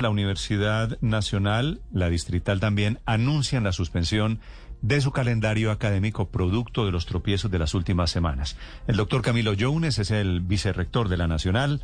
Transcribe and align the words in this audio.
La 0.00 0.10
Universidad 0.10 0.96
Nacional, 1.00 1.80
la 1.92 2.08
Distrital 2.08 2.60
también, 2.60 3.00
anuncian 3.04 3.64
la 3.64 3.72
suspensión 3.72 4.38
de 4.80 5.00
su 5.00 5.10
calendario 5.10 5.72
académico 5.72 6.30
producto 6.30 6.86
de 6.86 6.92
los 6.92 7.04
tropiezos 7.04 7.50
de 7.50 7.58
las 7.58 7.74
últimas 7.74 8.08
semanas. 8.08 8.56
El 8.86 8.94
doctor 8.94 9.22
Camilo 9.22 9.54
Younes 9.54 9.98
es 9.98 10.12
el 10.12 10.38
vicerrector 10.38 11.08
de 11.08 11.16
la 11.16 11.26
Nacional, 11.26 11.82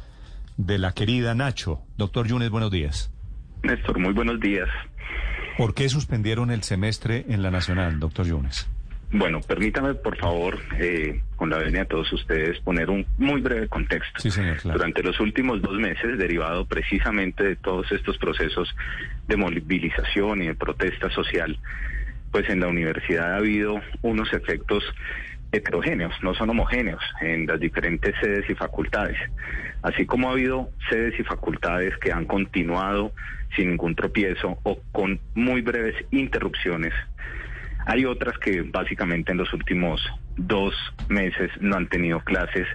de 0.57 0.79
la 0.79 0.93
querida 0.93 1.35
Nacho. 1.35 1.81
Doctor 1.99 2.29
Younes, 2.29 2.51
buenos 2.51 2.71
días. 2.71 3.11
Néstor, 3.65 3.99
muy 3.99 4.13
buenos 4.13 4.39
días. 4.39 4.69
¿Por 5.59 5.75
qué 5.75 5.89
suspendieron 5.89 6.53
el 6.53 6.63
semestre 6.63 7.27
en 7.29 7.43
la 7.43 7.51
Nacional, 7.51 7.99
doctor 7.99 8.27
Younes? 8.27 8.69
Bueno, 9.17 9.41
permítame, 9.41 9.95
por 9.95 10.17
favor, 10.17 10.59
eh, 10.77 11.21
con 11.37 11.49
la 11.49 11.59
venia 11.59 11.83
de 11.83 11.87
todos 11.87 12.13
ustedes, 12.13 12.59
poner 12.59 12.91
un 12.91 13.07
muy 13.17 13.41
breve 13.41 13.69
contexto. 13.69 14.21
Sí, 14.21 14.29
señor, 14.29 14.57
claro. 14.57 14.77
Durante 14.77 15.05
los 15.05 15.21
últimos 15.21 15.63
dos 15.63 15.79
meses, 15.79 16.19
derivado 16.19 16.67
precisamente 16.67 17.45
de 17.45 17.55
todos 17.55 17.93
estos 17.93 18.19
procesos 18.19 18.75
de 19.29 19.37
movilización 19.37 20.43
y 20.43 20.49
de 20.49 20.57
protesta 20.57 21.11
social, 21.11 21.57
pues 22.33 22.51
en 22.51 22.59
la 22.59 22.67
universidad 22.67 23.35
ha 23.35 23.37
habido 23.37 23.81
unos 24.03 24.33
efectos 24.33 24.83
heterogéneos, 25.53 26.13
no 26.25 26.35
son 26.35 26.51
homogéneos 26.51 27.03
en 27.21 27.47
las 27.47 27.61
diferentes 27.61 28.17
sedes 28.21 28.51
y 28.51 28.57
facultades. 28.57 29.17
Así 29.83 30.07
como 30.07 30.29
ha 30.29 30.33
habido 30.33 30.71
sedes 30.91 31.21
y 31.21 31.23
facultades 31.23 31.97
que 31.99 32.11
han 32.11 32.25
continuado 32.25 33.13
sin 33.55 33.71
ningún 33.71 33.95
tropiezo 33.95 34.59
o 34.65 34.81
con 34.91 35.21
muy 35.37 35.61
breves 35.61 35.95
interrupciones 36.11 36.93
hay 37.87 38.05
otras 38.05 38.39
que 38.39 38.63
básicamente 38.63 39.33
en 39.33 39.39
los 39.39 39.53
últimos 39.53 40.01
dos 40.37 40.75
meses 41.09 41.51
no 41.61 41.77
han 41.77 41.89
tenido 41.89 42.21
clases 42.21 42.67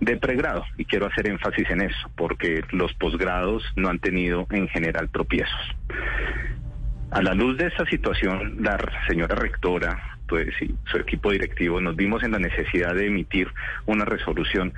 de 0.00 0.16
pregrado 0.16 0.64
y 0.76 0.84
quiero 0.84 1.06
hacer 1.06 1.28
énfasis 1.28 1.68
en 1.70 1.82
eso 1.82 2.10
porque 2.16 2.62
los 2.70 2.92
posgrados 2.94 3.64
no 3.76 3.88
han 3.88 3.98
tenido 3.98 4.46
en 4.50 4.68
general 4.68 5.10
tropiezos. 5.10 5.76
A 7.10 7.22
la 7.22 7.34
luz 7.34 7.56
de 7.56 7.66
esta 7.66 7.86
situación, 7.86 8.56
la 8.60 8.78
señora 9.08 9.34
rectora 9.34 10.18
pues, 10.28 10.48
y 10.60 10.74
su 10.90 10.98
equipo 10.98 11.32
directivo 11.32 11.80
nos 11.80 11.96
vimos 11.96 12.22
en 12.22 12.32
la 12.32 12.38
necesidad 12.38 12.94
de 12.94 13.06
emitir 13.06 13.48
una 13.86 14.04
resolución 14.04 14.74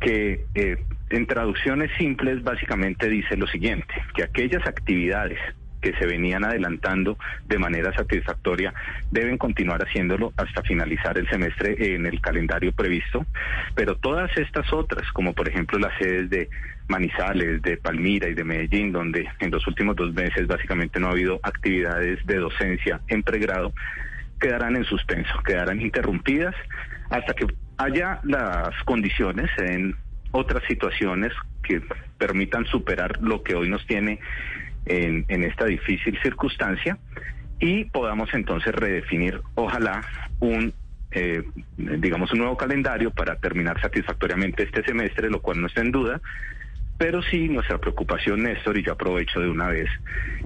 que 0.00 0.44
eh, 0.54 0.82
en 1.10 1.26
traducciones 1.26 1.90
simples 1.98 2.42
básicamente 2.42 3.08
dice 3.08 3.36
lo 3.36 3.46
siguiente, 3.46 3.94
que 4.14 4.24
aquellas 4.24 4.66
actividades 4.66 5.38
que 5.80 5.92
se 5.94 6.06
venían 6.06 6.44
adelantando 6.44 7.18
de 7.46 7.58
manera 7.58 7.92
satisfactoria 7.94 8.72
deben 9.10 9.38
continuar 9.38 9.82
haciéndolo 9.82 10.32
hasta 10.36 10.62
finalizar 10.62 11.18
el 11.18 11.28
semestre 11.28 11.94
en 11.94 12.06
el 12.06 12.20
calendario 12.20 12.72
previsto, 12.72 13.24
pero 13.74 13.96
todas 13.96 14.36
estas 14.36 14.72
otras, 14.72 15.10
como 15.12 15.32
por 15.32 15.48
ejemplo 15.48 15.78
las 15.78 15.96
sedes 15.98 16.30
de 16.30 16.48
Manizales, 16.88 17.62
de 17.62 17.76
Palmira 17.76 18.28
y 18.28 18.34
de 18.34 18.44
Medellín, 18.44 18.92
donde 18.92 19.28
en 19.38 19.50
los 19.50 19.66
últimos 19.66 19.96
dos 19.96 20.12
meses 20.12 20.46
básicamente 20.46 20.98
no 20.98 21.06
ha 21.06 21.12
habido 21.12 21.38
actividades 21.42 22.24
de 22.26 22.36
docencia 22.36 23.00
en 23.08 23.22
pregrado, 23.22 23.72
quedarán 24.40 24.76
en 24.76 24.84
suspenso, 24.84 25.32
quedarán 25.44 25.80
interrumpidas 25.80 26.54
hasta 27.10 27.34
que 27.34 27.46
haya 27.78 28.20
las 28.24 28.74
condiciones 28.84 29.50
en 29.58 29.94
otras 30.32 30.62
situaciones 30.68 31.32
que 31.62 31.80
permitan 32.18 32.66
superar 32.66 33.18
lo 33.20 33.42
que 33.42 33.54
hoy 33.54 33.68
nos 33.68 33.86
tiene 33.86 34.18
en, 34.86 35.24
esta 35.44 35.66
difícil 35.66 36.18
circunstancia 36.22 36.98
y 37.58 37.84
podamos 37.84 38.32
entonces 38.32 38.74
redefinir, 38.74 39.40
ojalá, 39.54 40.02
un 40.40 40.72
eh, 41.12 41.42
digamos, 41.76 42.32
un 42.32 42.38
nuevo 42.38 42.56
calendario 42.56 43.10
para 43.10 43.36
terminar 43.36 43.80
satisfactoriamente 43.80 44.62
este 44.62 44.84
semestre, 44.84 45.28
lo 45.28 45.42
cual 45.42 45.60
no 45.60 45.66
está 45.66 45.80
en 45.80 45.90
duda. 45.90 46.20
Pero 46.98 47.22
sí, 47.22 47.48
nuestra 47.48 47.78
preocupación, 47.78 48.42
Néstor, 48.42 48.78
y 48.78 48.84
yo 48.84 48.92
aprovecho 48.92 49.40
de 49.40 49.48
una 49.48 49.68
vez, 49.68 49.88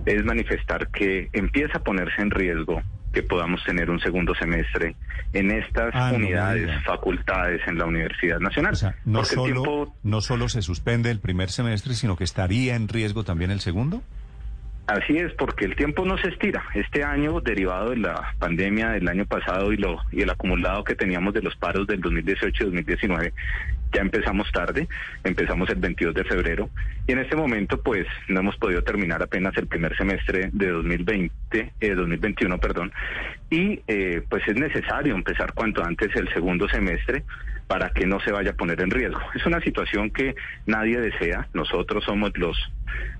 es 0.06 0.24
manifestar 0.24 0.88
que 0.88 1.28
empieza 1.32 1.78
a 1.78 1.82
ponerse 1.82 2.22
en 2.22 2.30
riesgo 2.30 2.80
que 3.14 3.22
podamos 3.22 3.64
tener 3.64 3.88
un 3.90 4.00
segundo 4.00 4.34
semestre 4.34 4.96
en 5.32 5.50
estas 5.50 5.90
Ah, 5.94 6.12
unidades, 6.14 6.70
facultades 6.84 7.60
en 7.66 7.78
la 7.78 7.86
Universidad 7.86 8.40
Nacional. 8.40 8.74
O 8.74 8.76
sea, 8.76 8.96
no 9.04 9.20
Porque 9.20 9.34
el 9.34 9.36
solo, 9.36 9.52
tiempo 9.52 9.96
no 10.02 10.20
solo 10.20 10.48
se 10.48 10.62
suspende 10.62 11.10
el 11.10 11.20
primer 11.20 11.50
semestre, 11.50 11.94
sino 11.94 12.16
que 12.16 12.24
estaría 12.24 12.74
en 12.74 12.88
riesgo 12.88 13.24
también 13.24 13.50
el 13.50 13.60
segundo. 13.60 14.02
Así 14.86 15.16
es, 15.16 15.32
porque 15.32 15.64
el 15.64 15.76
tiempo 15.76 16.04
no 16.04 16.18
se 16.18 16.28
estira. 16.28 16.62
Este 16.74 17.02
año, 17.02 17.40
derivado 17.40 17.90
de 17.90 17.96
la 17.96 18.34
pandemia 18.38 18.90
del 18.90 19.08
año 19.08 19.24
pasado 19.24 19.72
y, 19.72 19.78
lo, 19.78 19.98
y 20.12 20.20
el 20.20 20.30
acumulado 20.30 20.84
que 20.84 20.94
teníamos 20.94 21.32
de 21.32 21.40
los 21.40 21.56
paros 21.56 21.86
del 21.86 22.02
2018 22.02 22.62
y 22.62 22.66
2019, 22.66 23.32
ya 23.94 24.02
empezamos 24.02 24.50
tarde, 24.52 24.86
empezamos 25.22 25.70
el 25.70 25.76
22 25.76 26.14
de 26.14 26.24
febrero 26.24 26.68
y 27.06 27.12
en 27.12 27.20
este 27.20 27.36
momento 27.36 27.80
pues 27.80 28.06
no 28.28 28.40
hemos 28.40 28.56
podido 28.56 28.82
terminar 28.82 29.22
apenas 29.22 29.56
el 29.56 29.68
primer 29.68 29.96
semestre 29.96 30.50
de 30.52 30.68
2020, 30.68 31.72
eh, 31.80 31.94
2021, 31.94 32.58
perdón, 32.58 32.92
y 33.54 33.80
eh, 33.86 34.20
pues 34.28 34.42
es 34.48 34.56
necesario 34.56 35.14
empezar 35.14 35.52
cuanto 35.54 35.84
antes 35.84 36.10
el 36.16 36.28
segundo 36.32 36.68
semestre 36.68 37.22
para 37.68 37.90
que 37.90 38.04
no 38.04 38.18
se 38.18 38.32
vaya 38.32 38.50
a 38.50 38.54
poner 38.54 38.80
en 38.80 38.90
riesgo. 38.90 39.20
Es 39.34 39.46
una 39.46 39.60
situación 39.60 40.10
que 40.10 40.34
nadie 40.66 41.00
desea, 41.00 41.46
nosotros 41.54 42.02
somos 42.04 42.36
los 42.36 42.56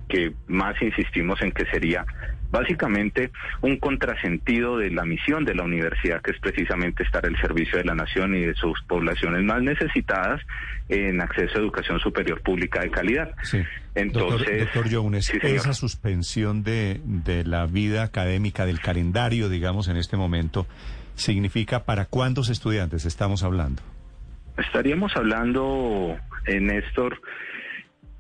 que 0.09 0.33
más 0.49 0.81
insistimos 0.83 1.41
en 1.41 1.53
que 1.53 1.65
sería 1.67 2.05
básicamente 2.51 3.31
un 3.63 3.79
contrasentido 3.79 4.77
de 4.79 4.91
la 4.91 5.05
misión 5.05 5.45
de 5.45 5.55
la 5.55 5.63
universidad, 5.63 6.21
que 6.21 6.33
es 6.33 6.39
precisamente 6.41 7.05
estar 7.05 7.25
al 7.25 7.37
servicio 7.41 7.79
de 7.79 7.85
la 7.85 7.95
nación 7.95 8.35
y 8.35 8.43
de 8.43 8.55
sus 8.55 8.81
poblaciones 8.83 9.43
más 9.45 9.63
necesitadas 9.63 10.41
en 10.89 11.21
acceso 11.21 11.59
a 11.59 11.61
educación 11.61 12.01
superior 12.01 12.41
pública 12.43 12.81
de 12.81 12.91
calidad. 12.91 13.35
Sí. 13.43 13.65
Entonces, 13.95 14.61
doctor, 14.61 14.91
doctor 14.91 15.23
sí, 15.23 15.39
señor. 15.39 15.57
esa 15.57 15.73
suspensión 15.73 16.65
de, 16.65 17.01
de 17.05 17.45
la 17.45 17.67
vida 17.67 18.03
académica, 18.03 18.67
del 18.67 18.81
calendario, 18.81 19.49
digamos, 19.49 19.89
en 19.89 19.97
este 19.97 20.17
momento, 20.17 20.67
significa 21.15 21.85
para 21.85 22.07
cuántos 22.07 22.49
estudiantes 22.49 23.05
estamos 23.05 23.43
hablando. 23.43 23.83
Estaríamos 24.57 25.17
hablando, 25.17 26.17
eh, 26.47 26.61
Néstor, 26.61 27.21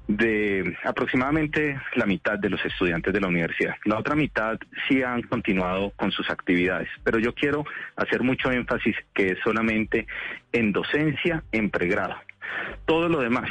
de 0.07 0.77
aproximadamente 0.85 1.81
la 1.95 2.07
mitad 2.07 2.39
de 2.39 2.51
los 2.51 2.65
estudiantes 2.65 3.13
de 3.13 3.21
la 3.21 3.29
universidad. 3.29 3.75
La 3.85 3.99
otra 3.99 4.15
mitad 4.15 4.59
sí 4.89 5.03
han 5.03 5.23
continuado 5.23 5.93
con 5.97 6.13
sus 6.13 6.29
actividades, 6.31 6.89
pero 7.03 7.19
yo 7.19 7.35
quiero 7.35 7.65
hacer 7.97 8.23
mucho 8.23 8.51
énfasis 8.51 8.97
que 9.15 9.29
es 9.33 9.39
solamente 9.43 10.07
en 10.53 10.73
docencia, 10.73 11.43
en 11.53 11.71
pregrado. 11.71 12.17
Todo 12.85 13.09
lo 13.09 13.21
demás, 13.21 13.49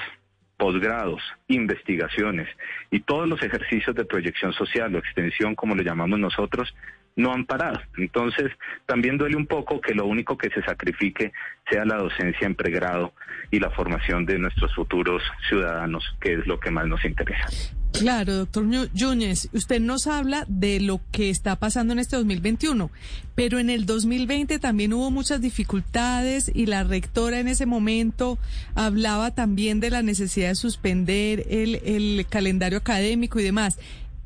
posgrados, 0.58 1.22
investigaciones 1.54 2.48
y 2.92 3.02
todos 3.02 3.28
los 3.28 3.42
ejercicios 3.42 3.96
de 3.96 4.06
proyección 4.06 4.54
social 4.54 4.94
o 4.96 5.00
extensión, 5.00 5.56
como 5.56 5.76
lo 5.76 5.84
llamamos 5.84 6.20
nosotros, 6.20 6.74
no 7.16 7.32
han 7.32 7.46
parado. 7.46 7.80
Entonces, 7.98 8.52
también 8.86 9.18
duele 9.18 9.38
un 9.38 9.46
poco 9.46 9.80
que 9.80 9.94
lo 9.94 10.06
único 10.06 10.38
que 10.38 10.50
se 10.50 10.64
sacrifique 10.64 11.32
sea 11.70 11.86
la 11.86 11.98
docencia 11.98 12.48
en 12.48 12.56
pregrado 12.56 13.14
y 13.52 13.60
la 13.60 13.70
formación 13.70 14.26
de 14.26 14.40
nuestros 14.40 14.74
futuros 14.74 15.22
ciudadanos, 15.48 16.04
que 16.20 16.34
es 16.34 16.48
lo 16.48 16.60
que 16.60 16.72
más 16.72 16.88
nos 16.88 17.04
interesa. 17.06 17.48
Claro, 17.94 18.34
doctor 18.34 18.66
Yúñez, 18.94 19.50
usted 19.54 19.80
nos 19.80 20.08
habla 20.08 20.46
de 20.48 20.80
lo 20.80 21.00
que 21.12 21.30
está 21.30 21.58
pasando 21.58 21.94
en 21.94 22.00
este 22.00 22.16
2021, 22.16 22.90
pero 23.36 23.60
en 23.60 23.70
el 23.70 23.86
2020 23.86 24.58
también 24.58 24.94
hubo 24.94 25.12
muchas 25.12 25.42
dificultades 25.42 26.52
y 26.54 26.66
la 26.66 26.84
rectora 26.84 27.40
en 27.40 27.48
ese 27.48 27.68
momento 27.68 28.40
hablaba 28.74 29.36
también 29.36 29.80
de 29.80 29.92
la 29.92 30.02
necesidad 30.02 30.50
de 30.50 30.56
suspender 30.56 31.43
el, 31.50 32.26
calendario 32.30 32.78
académico 32.78 33.40
y 33.40 33.44
demás. 33.44 33.80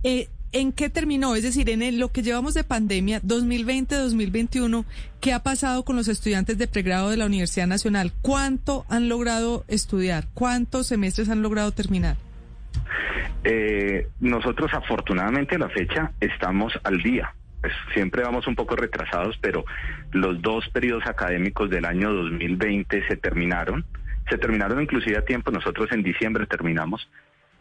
Eh, 0.04 0.28
¿En 0.54 0.72
qué 0.72 0.90
terminó? 0.90 1.36
Es 1.36 1.44
decir, 1.44 1.70
en 1.70 1.82
el- 1.82 2.00
lo 2.00 2.10
que 2.12 2.24
llevamos 2.24 2.54
de 2.54 2.64
pandemia 2.64 3.20
2020-2021, 3.22 4.86
¿qué 5.20 5.34
ha 5.34 5.44
pasado 5.44 5.84
con 5.84 5.96
los 5.98 6.08
estudiantes 6.08 6.58
de 6.58 6.68
pregrado 6.68 7.10
de 7.10 7.18
la 7.18 7.26
Universidad 7.26 7.68
Nacional? 7.68 8.14
¿Cuánto 8.22 8.86
han 8.90 9.10
logrado 9.10 9.66
estudiar? 9.68 10.26
¿Cuántos 10.34 10.88
semestres 10.88 11.30
han 11.30 11.42
logrado 11.42 11.72
terminar? 11.72 12.16
Eh, 13.44 14.08
nosotros 14.20 14.72
afortunadamente 14.74 15.56
a 15.56 15.60
la 15.60 15.70
fecha 15.70 16.12
estamos 16.22 16.74
al 16.84 17.02
día. 17.04 17.34
Pues, 17.62 17.74
siempre 17.94 18.24
vamos 18.24 18.48
un 18.48 18.56
poco 18.56 18.76
retrasados, 18.76 19.38
pero 19.42 19.66
los 20.12 20.42
dos 20.42 20.70
periodos 20.70 21.06
académicos 21.06 21.70
del 21.70 21.84
año 21.86 22.14
2020 22.14 23.06
se 23.08 23.18
terminaron. 23.18 23.84
Se 24.30 24.38
terminaron 24.38 24.82
inclusive 24.82 25.18
a 25.18 25.26
tiempo. 25.26 25.52
Nosotros 25.52 25.90
en 25.92 26.04
diciembre 26.04 26.46
terminamos. 26.46 27.10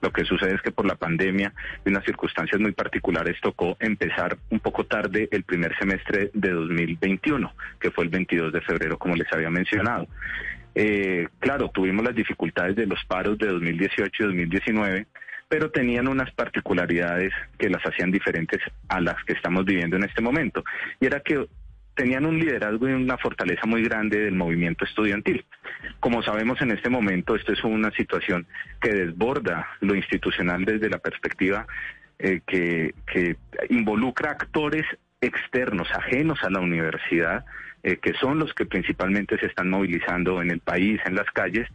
Lo 0.03 0.13
que 0.13 0.25
sucede 0.25 0.55
es 0.55 0.63
que 0.63 0.73
por 0.73 0.87
la 0.87 0.95
pandemia 0.95 1.53
y 1.85 1.89
unas 1.89 2.05
circunstancias 2.05 2.61
muy 2.61 2.73
particulares 2.73 3.37
tocó 3.41 3.77
empezar 3.81 4.37
un 4.51 4.61
poco 4.61 4.85
tarde 4.85 5.29
el 5.31 5.45
primer 5.45 5.77
semestre 5.79 6.31
de 6.35 6.51
2021, 6.51 7.53
que 7.81 7.91
fue 7.91 8.05
el 8.05 8.11
22 8.11 8.53
de 8.53 8.61
febrero, 8.61 8.99
como 8.99 9.17
les 9.17 9.33
había 9.33 9.49
mencionado. 9.49 10.07
Eh, 10.75 11.29
claro, 11.41 11.71
tuvimos 11.71 12.05
las 12.05 12.15
dificultades 12.15 12.77
de 12.77 12.87
los 12.87 13.03
paros 13.07 13.39
de 13.39 13.47
2018 13.47 14.23
y 14.23 14.27
2019, 14.27 15.07
pero 15.49 15.71
tenían 15.71 16.09
unas 16.09 16.31
particularidades 16.33 17.33
que 17.59 17.71
las 17.71 17.83
hacían 17.83 18.11
diferentes 18.11 18.61
a 18.89 19.01
las 19.01 19.17
que 19.25 19.33
estamos 19.33 19.65
viviendo 19.65 19.97
en 19.97 20.05
este 20.05 20.21
momento. 20.21 20.63
Y 21.01 21.07
era 21.07 21.21
que 21.21 21.47
tenían 21.97 22.27
un 22.27 22.39
liderazgo 22.39 22.89
y 22.89 22.93
una 22.93 23.17
fortaleza 23.17 23.67
muy 23.67 23.83
grande 23.83 24.21
del 24.21 24.35
movimiento 24.35 24.85
estudiantil. 24.85 25.45
Como 25.99 26.23
sabemos 26.23 26.61
en 26.61 26.71
este 26.71 26.91
momento, 26.91 27.35
esto 27.35 27.53
es 27.53 27.65
una 27.65 27.91
situación 27.93 28.47
que 28.81 28.91
desborda 28.91 29.67
lo 29.81 29.97
institucional 29.97 30.65
desde 30.65 30.91
la 30.91 30.99
perspectiva 30.99 31.67
eh, 32.19 32.41
que, 32.47 32.95
involucra 33.71 34.33
actores 34.33 34.85
externos, 35.21 35.89
ajenos 35.93 36.39
a 36.45 36.51
la 36.51 36.61
universidad, 36.61 37.45
eh, 37.83 37.97
que 37.97 38.13
son 38.15 38.39
los 38.39 38.53
que 38.53 38.67
principalmente 38.67 39.39
se 39.39 39.47
están 39.47 39.71
movilizando 39.71 40.43
en 40.43 40.51
el 40.51 40.61
país, 40.61 41.01
en 41.07 41.15
las 41.15 41.31
calles, 41.33 41.67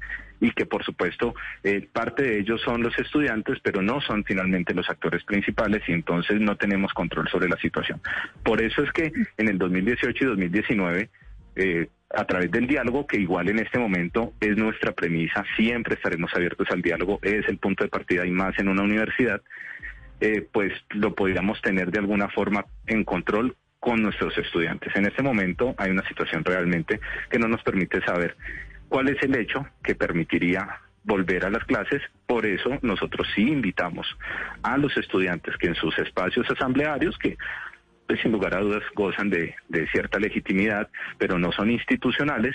y 0.42 0.52
que 0.52 0.66
por 0.66 0.84
supuesto 0.84 1.34
eh, 1.64 1.88
parte 1.94 2.24
de 2.24 2.40
ellos 2.40 2.60
son 2.62 2.82
los 2.82 2.98
estudiantes, 3.00 3.60
pero 3.64 3.82
no 3.82 4.02
son 4.02 4.26
finalmente 4.26 4.74
los 4.74 4.90
actores 4.90 5.24
principales 5.24 5.84
y 5.88 5.94
entonces 5.94 6.42
no 6.42 6.58
tenemos 6.58 6.92
control 6.94 7.30
sobre 7.30 7.48
la 7.48 7.58
situación. 7.58 8.02
Por 8.44 8.62
eso 8.62 8.84
es 8.84 8.92
que 8.92 9.14
en 9.38 9.48
el 9.48 9.58
2018 9.58 10.24
y 10.24 10.28
2019 10.28 11.10
eh, 11.56 11.88
a 12.14 12.26
través 12.26 12.52
del 12.52 12.68
diálogo, 12.68 13.08
que 13.08 13.18
igual 13.18 13.48
en 13.50 13.60
este 13.60 13.80
momento 13.80 14.34
es 14.42 14.58
nuestra 14.58 14.92
premisa, 14.92 15.46
siempre 15.56 15.96
estaremos 15.96 16.34
abiertos 16.34 16.68
al 16.72 16.82
diálogo, 16.82 17.20
es 17.22 17.48
el 17.48 17.58
punto 17.58 17.84
de 17.84 17.90
partida 17.90 18.26
y 18.26 18.32
más 18.32 18.58
en 18.60 18.68
una 18.68 18.84
universidad, 18.84 19.42
eh, 20.20 20.46
pues 20.52 20.74
lo 20.90 21.16
podríamos 21.16 21.62
tener 21.62 21.90
de 21.90 22.00
alguna 22.00 22.28
forma 22.30 22.66
en 22.88 23.04
control 23.04 23.56
con 23.80 24.02
nuestros 24.02 24.38
estudiantes. 24.38 24.96
En 24.96 25.06
este 25.06 25.24
momento 25.24 25.74
hay 25.78 25.90
una 25.90 26.08
situación 26.08 26.44
realmente 26.44 27.00
que 27.30 27.40
no 27.40 27.48
nos 27.48 27.64
permite 27.64 28.02
saber 28.02 28.36
cuál 28.92 29.08
es 29.08 29.24
el 29.24 29.34
hecho 29.38 29.66
que 29.82 29.96
permitiría 29.96 30.68
volver 31.06 31.46
a 31.46 31.50
las 31.50 31.64
clases. 31.64 32.02
Por 32.28 32.46
eso 32.46 32.78
nosotros 32.82 33.26
sí 33.34 33.44
invitamos 33.44 34.06
a 34.64 34.78
los 34.78 34.96
estudiantes 34.98 35.56
que 35.56 35.68
en 35.68 35.76
sus 35.76 35.98
espacios 35.98 36.46
asamblearios, 36.52 37.18
que 37.18 37.38
pues, 38.06 38.20
sin 38.20 38.34
lugar 38.34 38.54
a 38.54 38.60
dudas 38.60 38.84
gozan 38.94 39.30
de, 39.30 39.56
cierta 39.94 40.20
legitimidad, 40.20 40.90
pero 41.18 41.40
no 41.40 41.54
son 41.54 41.72
institucionales, 41.72 42.54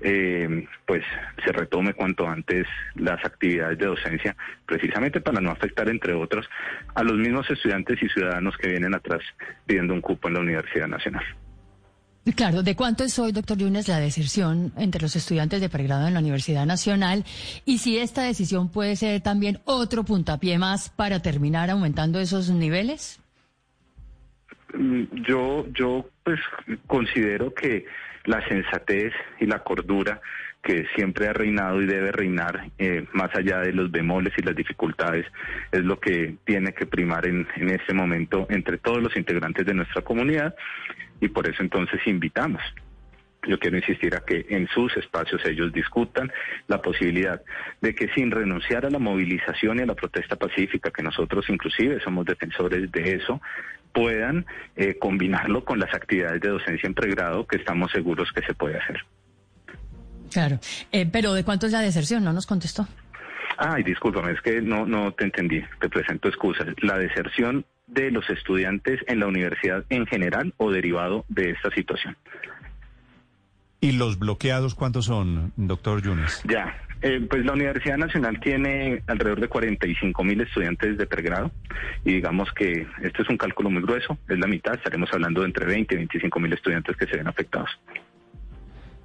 eh, 0.00 0.66
pues 0.86 1.04
se 1.44 1.52
retome 1.52 1.94
cuanto 1.94 2.26
antes 2.26 2.66
las 2.96 3.24
actividades 3.24 3.78
de 3.78 3.86
docencia, 3.86 4.36
precisamente 4.66 5.20
para 5.20 5.40
no 5.40 5.52
afectar, 5.52 5.88
entre 5.88 6.14
otros, 6.14 6.50
a 6.96 7.04
los 7.04 7.14
mismos 7.14 7.48
estudiantes 7.48 8.02
y 8.02 8.08
ciudadanos 8.08 8.56
que 8.58 8.70
vienen 8.70 8.96
atrás 8.96 9.22
pidiendo 9.64 9.94
un 9.94 10.00
cupo 10.00 10.26
en 10.26 10.34
la 10.34 10.40
Universidad 10.40 10.88
Nacional. 10.88 11.24
Claro, 12.34 12.64
¿de 12.64 12.74
cuánto 12.74 13.04
es 13.04 13.16
hoy, 13.20 13.30
doctor 13.30 13.56
Yunes, 13.56 13.86
la 13.86 14.00
deserción 14.00 14.72
entre 14.76 15.00
los 15.00 15.14
estudiantes 15.14 15.60
de 15.60 15.68
pregrado 15.68 16.08
en 16.08 16.14
la 16.14 16.20
Universidad 16.20 16.66
Nacional? 16.66 17.24
Y 17.64 17.78
si 17.78 17.98
esta 17.98 18.22
decisión 18.22 18.68
puede 18.68 18.96
ser 18.96 19.20
también 19.20 19.60
otro 19.64 20.04
puntapié 20.04 20.58
más 20.58 20.88
para 20.88 21.22
terminar 21.22 21.70
aumentando 21.70 22.18
esos 22.18 22.50
niveles? 22.50 23.20
Mm, 24.74 25.04
yo, 25.26 25.66
yo 25.72 26.08
pues 26.24 26.40
considero 26.86 27.54
que 27.54 27.86
la 28.24 28.46
sensatez 28.48 29.12
y 29.38 29.46
la 29.46 29.60
cordura 29.60 30.20
que 30.62 30.84
siempre 30.96 31.28
ha 31.28 31.32
reinado 31.32 31.80
y 31.80 31.86
debe 31.86 32.10
reinar 32.10 32.70
eh, 32.78 33.06
más 33.12 33.32
allá 33.36 33.60
de 33.60 33.72
los 33.72 33.90
bemoles 33.92 34.32
y 34.36 34.42
las 34.42 34.56
dificultades 34.56 35.24
es 35.70 35.84
lo 35.84 36.00
que 36.00 36.34
tiene 36.44 36.72
que 36.72 36.86
primar 36.86 37.24
en, 37.26 37.46
en 37.54 37.68
este 37.70 37.94
momento 37.94 38.48
entre 38.50 38.78
todos 38.78 39.00
los 39.00 39.16
integrantes 39.16 39.64
de 39.64 39.74
nuestra 39.74 40.02
comunidad 40.02 40.56
y 41.20 41.28
por 41.28 41.48
eso 41.48 41.62
entonces 41.62 42.00
invitamos. 42.06 42.60
Yo 43.46 43.60
quiero 43.60 43.76
insistir 43.76 44.14
a 44.16 44.24
que 44.24 44.44
en 44.48 44.66
sus 44.68 44.96
espacios 44.96 45.40
ellos 45.44 45.72
discutan 45.72 46.32
la 46.66 46.82
posibilidad 46.82 47.40
de 47.80 47.94
que 47.94 48.08
sin 48.08 48.32
renunciar 48.32 48.84
a 48.84 48.90
la 48.90 48.98
movilización 48.98 49.78
y 49.78 49.82
a 49.82 49.86
la 49.86 49.94
protesta 49.94 50.34
pacífica, 50.34 50.90
que 50.90 51.04
nosotros 51.04 51.48
inclusive 51.48 52.00
somos 52.00 52.26
defensores 52.26 52.90
de 52.90 53.14
eso, 53.14 53.40
puedan 53.96 54.44
eh, 54.76 54.98
combinarlo 54.98 55.64
con 55.64 55.78
las 55.78 55.94
actividades 55.94 56.42
de 56.42 56.50
docencia 56.50 56.86
en 56.86 56.92
pregrado 56.92 57.46
que 57.46 57.56
estamos 57.56 57.90
seguros 57.90 58.30
que 58.30 58.42
se 58.42 58.52
puede 58.52 58.76
hacer. 58.76 58.98
Claro, 60.30 60.58
eh, 60.92 61.08
pero 61.10 61.32
¿de 61.32 61.44
cuánto 61.44 61.64
es 61.64 61.72
la 61.72 61.80
deserción? 61.80 62.22
No 62.22 62.34
nos 62.34 62.46
contestó. 62.46 62.86
Ay, 63.56 63.82
discúlpame, 63.84 64.32
es 64.32 64.40
que 64.42 64.60
no, 64.60 64.84
no 64.84 65.12
te 65.12 65.24
entendí, 65.24 65.64
te 65.80 65.88
presento 65.88 66.28
excusas. 66.28 66.66
La 66.82 66.98
deserción 66.98 67.64
de 67.86 68.10
los 68.10 68.28
estudiantes 68.28 69.00
en 69.06 69.20
la 69.20 69.28
universidad 69.28 69.82
en 69.88 70.06
general 70.06 70.52
o 70.58 70.70
derivado 70.70 71.24
de 71.28 71.52
esta 71.52 71.70
situación. 71.70 72.18
¿Y 73.86 73.92
los 73.92 74.18
bloqueados 74.18 74.74
cuántos 74.74 75.04
son, 75.04 75.52
doctor 75.56 76.02
Yunes? 76.02 76.42
Ya, 76.48 76.76
eh, 77.02 77.24
pues 77.30 77.44
la 77.44 77.52
Universidad 77.52 77.96
Nacional 77.96 78.40
tiene 78.40 79.00
alrededor 79.06 79.40
de 79.40 79.46
45 79.46 80.24
mil 80.24 80.40
estudiantes 80.40 80.98
de 80.98 81.06
pregrado 81.06 81.52
y 82.04 82.14
digamos 82.14 82.50
que 82.52 82.84
este 83.00 83.22
es 83.22 83.28
un 83.28 83.36
cálculo 83.36 83.70
muy 83.70 83.82
grueso, 83.82 84.18
es 84.28 84.40
la 84.40 84.48
mitad, 84.48 84.74
estaremos 84.74 85.08
hablando 85.12 85.42
de 85.42 85.46
entre 85.46 85.66
20 85.66 85.94
y 85.94 85.98
25 85.98 86.40
mil 86.40 86.52
estudiantes 86.52 86.96
que 86.96 87.06
se 87.06 87.16
ven 87.16 87.28
afectados. 87.28 87.70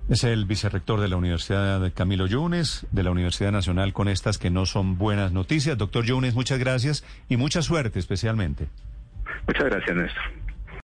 Es 0.09 0.23
el 0.23 0.45
vicerrector 0.45 0.99
de 0.99 1.09
la 1.09 1.17
Universidad 1.17 1.93
Camilo 1.93 2.25
Yunes, 2.25 2.87
de 2.91 3.03
la 3.03 3.11
Universidad 3.11 3.51
Nacional, 3.51 3.93
con 3.93 4.07
estas 4.07 4.39
que 4.39 4.49
no 4.49 4.65
son 4.65 4.97
buenas 4.97 5.31
noticias. 5.31 5.77
Doctor 5.77 6.05
Yunes, 6.05 6.33
muchas 6.33 6.57
gracias 6.57 7.05
y 7.29 7.37
mucha 7.37 7.61
suerte 7.61 7.99
especialmente. 7.99 8.67
Muchas 9.45 9.65
gracias, 9.65 9.95
Néstor. 9.95 10.23